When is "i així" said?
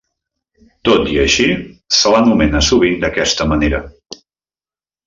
1.15-1.45